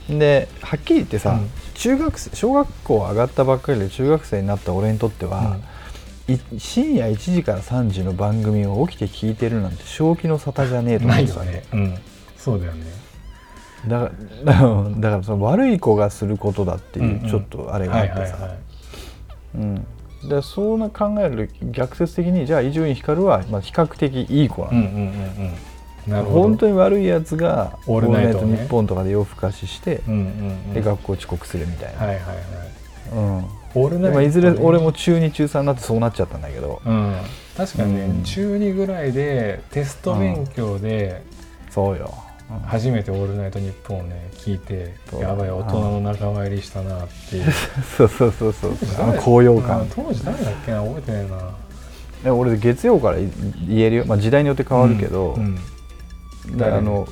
[0.08, 0.18] ね。
[0.20, 1.50] ではっきり言ってさ、うん
[1.80, 5.58] 中学生小学校上がったばっかりで中学生になった俺にとっては、
[6.28, 11.64] い深夜1時から3時の番組を起きて聞いてるなんて正気の沙汰じゃねえと思ないってたよね。
[11.72, 11.96] うん。
[12.38, 12.86] そうだよね。
[13.88, 14.12] だか
[14.44, 14.52] ら
[15.00, 17.26] だからその悪い子がすることだってうんうん。
[17.26, 18.56] いうちょっとあれがあはってさ、
[20.42, 25.06] そうな考える逆説的にじゃあ伊集院光はまあ比較的いい子なの、うんうんうんう
[25.48, 25.54] ん
[26.24, 30.24] 本当に悪いやつが「オールナイトニッポン」とかで夜更かしして、うんうんう
[30.72, 30.74] ん。
[30.74, 32.36] で学校遅刻するみたいな、はいはいはい。
[33.14, 33.46] うん。
[33.76, 36.82] オールナイトでまあいずれね俺も中2中3になってそうなっちゃったんだけど。
[36.86, 37.16] うん。
[37.56, 38.24] 確かにね、うん。
[38.24, 41.24] 中2ぐらいでテスト勉強で
[41.70, 42.14] そうよ、
[42.50, 42.60] うん。
[42.62, 47.52] 初めて「オールナイトニッポン」をね聞いてやばい大人の仲間入りしたなっていう。
[47.98, 48.72] そうそうそうそう。
[49.00, 49.88] あの高揚うん感。
[49.96, 50.82] 当時誰だっけな？
[50.82, 51.38] 覚えてないな。
[52.24, 55.60] で俺月曜から言えるよ、まあ、時代によって変わるけど、うんうん
[56.58, 57.08] だあの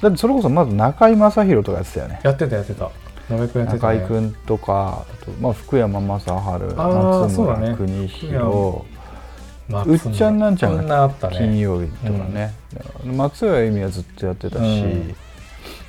[0.00, 2.20] だってそれこそまず中居正広とかやってたよね。
[2.22, 2.90] やってたやってた。
[3.28, 8.84] 中居君やってた、ね、中居君とかあと、まあ、福山雅治松村邦弘、
[9.68, 12.54] まあうっちゃんなんちゃんが金曜日とかね、
[13.04, 15.14] 松浦由美はずっとやってたし、うん。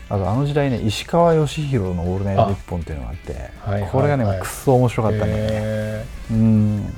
[0.09, 3.91] あとあの時代ね石川義弘の「オールナイトニッポン」っていうのがあってはいはいはい。
[3.91, 6.79] これがね、くっそ面白かったんだよね、へうん。
[6.79, 6.89] ー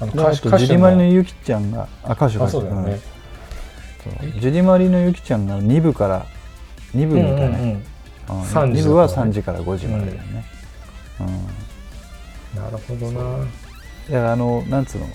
[0.00, 0.12] あと
[0.56, 3.00] ジュディマリのゆきちゃんがあ歌手があそうだよね、そう
[4.40, 6.26] ジュディマリのゆきちゃんが2部から
[6.94, 7.68] 2部みたいな、うんうんうん。
[7.70, 8.42] うん。
[8.42, 10.44] 3時2部はだからね3時から5時までだよね、
[11.20, 12.60] うん。
[12.62, 13.38] なるほどな。
[13.38, 13.46] だか
[14.10, 15.06] らあのなんつうの？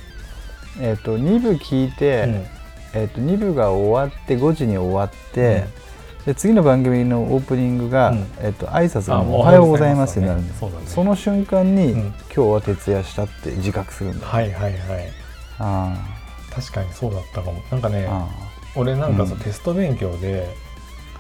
[0.82, 2.45] えっ、と2部聞いて、うん。
[2.93, 5.65] えー、と2部が終わって5時に終わって、
[6.26, 8.17] で次の番組のオープニングが、うん。
[8.39, 12.00] えー、と挨拶があおはようございますになるんですそねその瞬間に、うん。
[12.02, 14.26] 今日は徹夜したって自覚するんだ。
[14.26, 15.12] よ、はいはいはい。
[15.60, 15.98] あ
[16.54, 17.62] 確かにそうだったかも。
[17.69, 18.28] なんかねあ
[18.75, 19.39] 俺なんかさ、うん。
[19.39, 20.47] テスト勉強で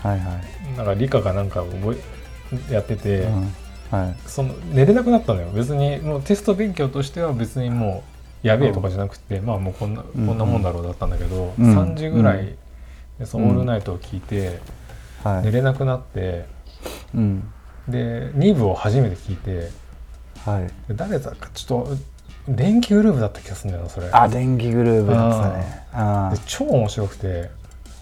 [0.03, 0.39] はいは
[0.73, 1.97] い、なんか理科かなんか覚
[2.69, 3.53] えやってて、うん。
[3.89, 4.15] はい。
[4.27, 5.49] その寝れなくなったのよ。
[5.51, 8.03] 別にもうテスト勉強としては別にも
[8.43, 11.75] うやべえとかじゃなくて、まあもうこんな、うんこんなもんだろうだったんだけど、うん。
[11.75, 12.55] 3時ぐらうい
[13.17, 14.59] でそのオールナイトを聞いて
[15.23, 15.45] はい。
[15.45, 16.45] 寝れなくなって、
[17.15, 17.51] うん。
[17.87, 19.69] で2部を初めて聞いて
[20.45, 20.67] はい。
[20.87, 21.97] で誰だかちょっと
[22.47, 24.09] 電気グループだった気がするんだよなそれ。
[24.11, 25.85] あ電気グルーヴだったね。
[25.93, 27.49] あで超面白くて。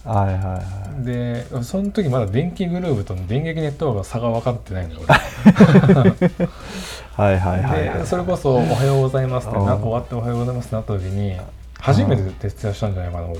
[0.04, 0.62] あはいはいは
[1.00, 1.04] い。
[1.04, 5.16] でその時まだ電気グループとの電撃ネットワークの差が分かってないのよ は
[7.32, 7.98] いはいはいはい。
[8.00, 11.36] でそれこそ「おはようございます」って終わって「おはようございます」ってなった時に
[11.78, 13.38] 初めて徹夜したんじゃないかな俺。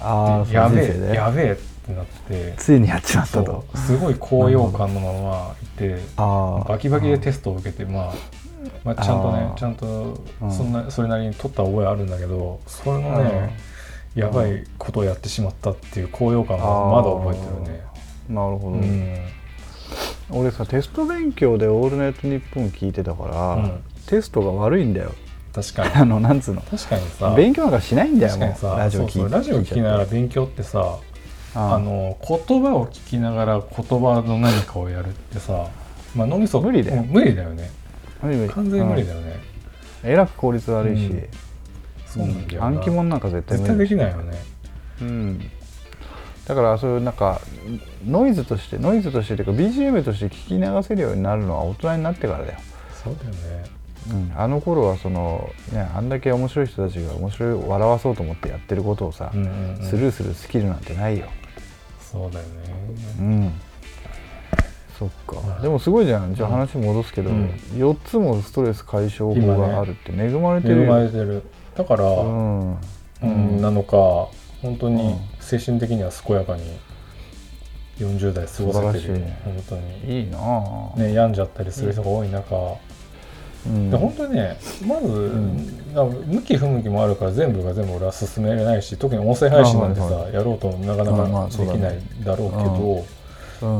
[0.00, 2.54] あやべえやべえってなって。
[2.56, 3.78] ついにやっちまったそとう。
[3.78, 8.14] すごい高揚感のままいてああバキバキでテストを受けてまあ
[8.84, 10.52] まあちゃんとねちゃんとうん。
[10.52, 13.56] そんなそれなりに取った覚えあるんだけどそれのね
[14.14, 17.84] やばいことをやってしまったっていう高揚感がまだ覚えてるね。
[18.28, 19.18] なるほど、うん。
[20.30, 23.82] 俺さテスト勉強で「オールナイトニッポン」聞いてたから、うん。
[24.06, 25.12] テストが悪いんだよ。
[25.54, 25.90] 確かに。
[25.96, 26.62] あのなんつうの？
[26.62, 27.34] 確かにさ。
[27.34, 28.78] 勉強なんかしないんだよもう。
[28.78, 30.96] ラジオ聞きながら勉強ってさ
[31.54, 35.66] あの言葉を聞きながら言葉の何かをやるってさ
[36.14, 37.02] まあ脳みそ無理だよ。
[37.02, 37.70] うん無理だよね
[38.22, 39.52] 完全に無理だよ、よね、うん
[40.04, 41.28] えらく効率悪いし、うん。
[42.06, 42.66] そうなんだよな。
[42.66, 44.38] 暗記物なんか絶対絶対無理できないよね。
[45.00, 45.40] うん、
[46.46, 47.40] だからそういうなんか
[48.06, 52.58] ノイズとしてノイズとしてというか BGM として聞き流せるようになるのは大人になってからだよ、
[53.02, 53.64] そうだよね。
[54.10, 59.84] うん、あの頃はその、ね、あんだけ面白い人たちが面白い笑わそうと思ってやってることをさ、うんうんうん。
[59.84, 61.26] スルーするスキルなんてないよ。
[62.00, 62.52] そうだよね。
[63.20, 63.52] うん
[65.26, 65.60] そっか。
[65.60, 66.34] でもすごいじゃん。
[66.34, 67.46] じゃあ話戻すけど、うん。
[67.74, 70.82] 4つもストレス解消法があるって恵まれてる。
[70.82, 71.42] 恵まよ、れてる。
[71.74, 73.60] だから、ううんん。
[73.60, 73.96] なのか
[74.60, 76.62] 本当に精神的には健やかに
[77.98, 79.20] 40代過ごせてる。
[79.20, 80.20] よ本当に。
[80.20, 80.98] いいなあ。
[80.98, 82.76] ね病んじゃったりする人が多い中、
[83.66, 83.90] うん。
[83.90, 85.94] で本当にねまず、ん。
[85.94, 90.34] なんか向き不向きもあるから全部が全部俺は進めれないし特に音声配信なんてさ、あはいはい。
[90.34, 93.04] やろうとなかなかできないだろうけど、うん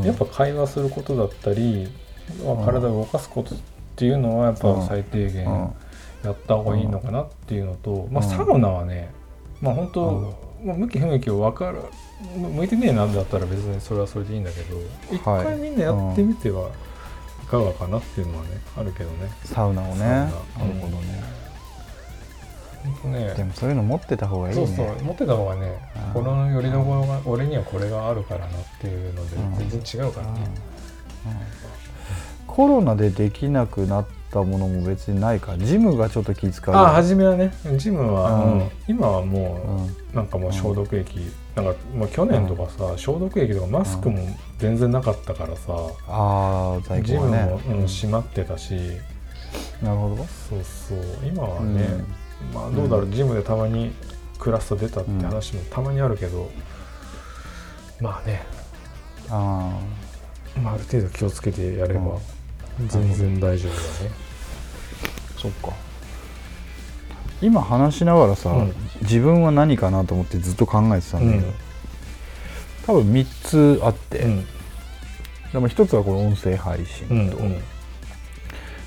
[0.04, 1.88] やっぱ会話することだったり、
[2.44, 3.58] まあ体を動かすことっ
[3.96, 5.44] ていうのはやっぱ最低限
[6.24, 9.10] やった方がいいのかなっていうのと、まあ、うんサウナはね、
[9.60, 11.80] まあ本当、まあ、向き不向きを分かる
[12.36, 14.78] 向いてねえなんだったら別にそれはそれでいいんだけど
[15.10, 15.44] 一はい。
[15.44, 16.70] 回みんなやってみては
[17.42, 19.28] いかがかなっていうのはねあるけどね。
[19.44, 19.98] サウナをね。
[19.98, 20.30] なる
[20.80, 21.22] ほどね、
[23.08, 23.34] ね。
[23.34, 24.66] でもそういうの持ってた方がいいね。
[24.66, 25.72] そうそう持ってた方がね
[26.08, 26.12] うん。
[26.14, 29.70] 心の拠り所が俺にはこれがあるからなっていうのでうん。
[29.70, 30.32] 全然違うからね。
[32.46, 35.56] コロナでできなくなったものも別にないか。
[35.56, 36.74] ジムがちょっと気使う。
[36.74, 37.52] ああ初めはね。
[37.76, 38.58] ジムは、うん。
[38.60, 38.70] うん。
[38.88, 39.86] 今はうもん。
[39.86, 41.18] うなんかもう消毒液、
[41.54, 44.18] なんか、まあ、去年とかさ、消毒液とかマスクも
[44.58, 45.72] 全然なかったからさ、
[46.08, 48.74] ああ在ジムも、うん、閉まってたし。
[49.82, 50.16] なるほど。
[50.16, 50.98] そうそう。
[51.26, 52.04] 今はね、
[52.54, 53.92] まあどうだろう、ジムでたまに
[54.38, 56.50] クラスター出たって話もたまにあるけど、
[58.00, 58.42] まあね、
[59.28, 59.78] あ
[60.60, 62.00] まあ、ある程度気をつけてやれば
[62.80, 62.88] うん。
[62.88, 64.10] 全然大丈夫だね。
[65.36, 65.72] あそっか。
[67.40, 68.74] 今話しながらさ、うん。
[69.02, 71.54] 自分は何かなと思ってずっと考えてたんだけど、うん。
[72.86, 73.26] 多分3
[73.78, 74.46] つあって、うん。
[75.52, 77.62] でも1つはこの音声配信と、うんうん。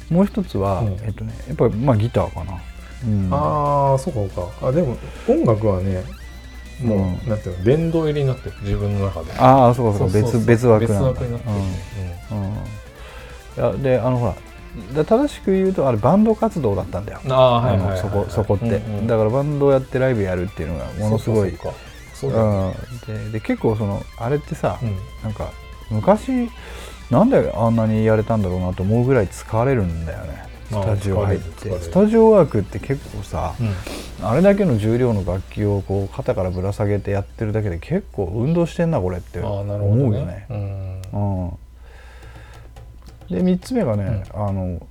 [0.09, 0.87] もう一つは、うん。
[1.03, 2.61] えっとねやっぱりまあギターかな、
[3.05, 3.29] うん。
[3.31, 6.03] ああそうかあでも音楽はね
[6.81, 7.29] もう、うん。
[7.29, 9.33] なんていうの殿堂入りになってる自分の中で。
[9.37, 10.13] ああそうかそうか。
[10.13, 10.41] そうそうそう。
[10.41, 11.07] 別別枠別なんだ。
[11.09, 11.53] 枠になってる、
[12.31, 12.43] うん。
[12.43, 12.53] うん。
[12.53, 12.57] い
[13.57, 14.35] やであのほら
[14.93, 17.19] だ正しく言うとあれバンド活動だったんだよ。
[17.23, 19.07] うんああはいはいはい、はい、あのそこそこって、うんうん。
[19.07, 21.77] だからバンドをやってライブやるっていうのがものすごいそうかそうか。
[22.15, 22.75] そうだよね。
[23.07, 24.97] うん、でで結構そのあれってさ、うん。
[25.23, 25.51] なんか
[25.91, 26.49] 昔
[27.11, 34.27] なんであんなにやれたんだろうなと思うぐらい疲れるんだよねスタジオ入ってスタジオワークって結構さ、うん。
[34.27, 40.45] あれだけの重量の楽器をこう肩からぶら下げてやってるだけで結構運動してんなこれってあ思うよね。
[43.29, 44.85] で3つ目がね、あの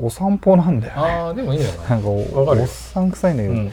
[0.00, 1.00] お散歩なんだよね。
[1.00, 3.72] ああでもいいんじゃないなんかおっさん臭いんだけど、うん。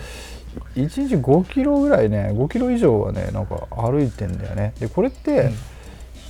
[0.75, 4.73] 1日5キロぐらいね5キロ以上はねなんか歩いてんだよね。
[4.79, 5.51] でこれって、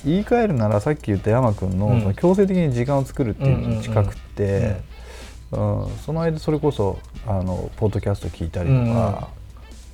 [0.04, 2.00] 言い換えるならさっき言った山君の,、うん。
[2.00, 4.76] その強制的に時間を作るっていうのに近くって、
[5.50, 5.88] うん。
[6.04, 9.28] その間それこそあのポッドキャスト聞いたりとか、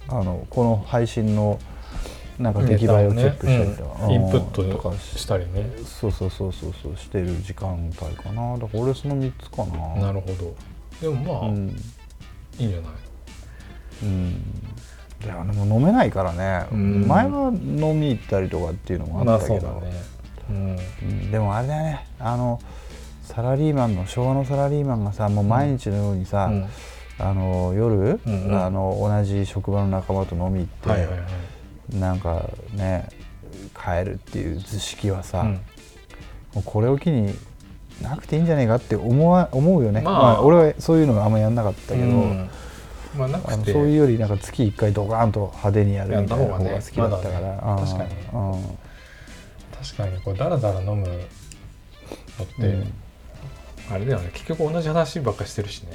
[0.08, 1.58] あのこの配信の
[2.38, 4.12] なんか出来栄えをチェックしたりとか、うん。
[4.12, 5.70] インプッうんとかトしたりね。
[5.84, 8.58] そうそうそうそうそうしてる時間帯かな。
[8.58, 10.06] だから俺その3つかな。
[10.06, 10.54] なるほど。
[11.00, 11.68] でもまあ、うん、
[12.58, 12.90] いいんじゃない？
[14.02, 14.42] うん、
[15.24, 17.06] いやでも飲めないからね、うん。
[17.06, 19.92] 前は飲み行ったりとかっていうのもまああったけど、そうだね。
[20.50, 20.56] うん。
[20.76, 21.30] うん。
[21.30, 22.06] でもあれだね。
[22.18, 22.60] あの
[23.22, 26.68] サラリーマンの昭和のサラリーマンがさもう毎日のようにさ、うん。
[27.18, 28.62] あの夜、うんうん。
[28.62, 31.24] あの同じ職場の仲間と飲み行って、はいはいは
[31.94, 31.96] い。
[31.96, 33.08] なんかね
[33.74, 35.52] 帰るっていう図式はさ、うん。
[35.52, 35.60] も
[36.56, 37.34] うこれを機に
[38.02, 40.14] なくていいんじゃないかって思わ思うよね、まあ。
[40.14, 42.50] まあ俺はそういうのがあんまやんなかったけど、うん
[43.16, 43.72] まあなあくて。
[43.72, 47.86] のそういうよりなんか月1回ドカーンと派手にやるみたいな方が好きだったから、まだね。
[47.86, 48.10] 確かに。
[48.32, 48.78] うん。
[49.72, 51.18] 確かにこうダラダラ飲むのっ
[52.58, 52.92] て、うん。
[53.90, 54.30] あれだよね。
[54.32, 55.92] 結局同じ話ばっかしてるしね。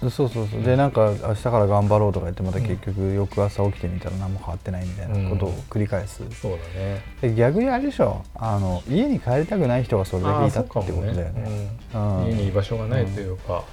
[0.00, 0.62] そうそうそう。
[0.62, 7.02] でなんか明日から頑張ろうとか言ってまた結局翌朝起きてみたら何も変わってないみたいなことを繰り返す、そうだね。
[7.20, 8.22] で逆にあれでしょ。
[8.36, 11.78] あの家に帰りたくない人がそれだけいたってことだよね。
[11.94, 12.22] うん。
[12.22, 12.26] うん。
[12.28, 13.64] 家に居場所がないというか、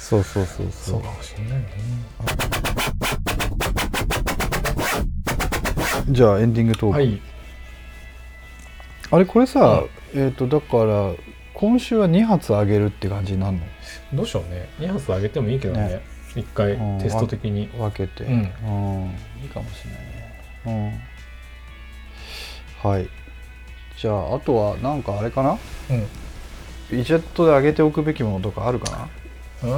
[0.00, 1.66] そうそうそうそそううかもしれないよね
[6.10, 7.20] じゃあエンディングトーク、はい。
[9.12, 9.84] あれこれさ、
[10.14, 11.12] えっ、とだから
[11.54, 13.62] 今週は2発上げるって感じになるの？
[14.14, 14.68] どうしようね。
[14.80, 15.80] 2発上げてもいいけどね。
[15.88, 16.00] ね。
[16.34, 16.98] 一回うん。
[16.98, 17.68] テスト的に。
[17.68, 18.32] 分けて、うん。
[18.32, 18.40] うん。
[19.42, 20.00] いいかもしれない
[20.80, 21.06] ね、
[22.84, 23.08] うん、はい。
[23.96, 25.58] じゃああとはなんかあれかな？
[25.90, 25.96] うん。
[26.00, 29.08] ウィジェットで上げておくべきものとかあるかうな？
[29.62, 29.74] ル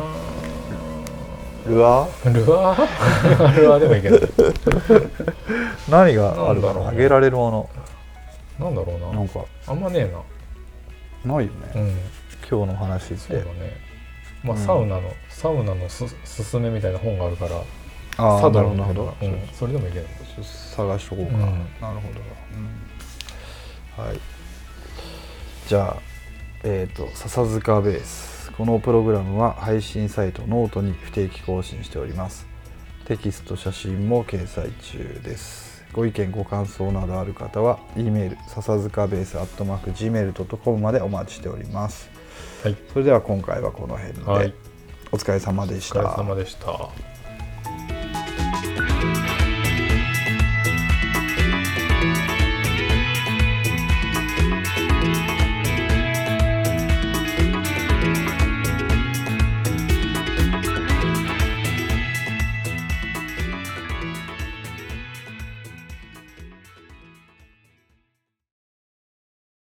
[1.86, 2.32] アー？
[2.32, 3.56] ルアー？
[3.60, 4.18] ルアーでもいいけど。
[5.88, 6.72] 何があるかな？
[6.72, 6.84] んだろうね。
[6.84, 8.66] な上げられるもの。
[8.66, 9.12] なんだろうな。
[9.12, 9.44] なんか。
[9.66, 10.12] あんまねえ
[11.26, 11.34] な。
[11.34, 11.90] ないよね、うん。
[12.50, 13.76] 今日の話ってそうだね。
[14.42, 14.62] まあ、うん。
[14.64, 17.56] サウナのサウナのすすすめみたいな本があるから
[18.18, 19.14] ああなるほど。
[19.22, 21.40] うん、それでもいいけどちょっと探しとこうか、うん。
[21.40, 22.02] なるほ
[23.96, 24.20] ど、はい。
[25.68, 25.96] じゃあ
[26.64, 28.31] えっ、と笹塚ベース
[28.62, 32.46] このプログラムは配信サイトノートに不定期更新しております。
[33.06, 35.84] テキスト写真も掲載中です。
[35.92, 42.08] ご意見ご感想などある方は E メール笹塚ベースアットマーク Gmail.com までお待ちしております。
[42.62, 42.76] はい。
[42.92, 44.54] それでは今回はこの辺で、はい。
[45.10, 45.98] お疲れ様でした。
[45.98, 46.88] お疲れ様でした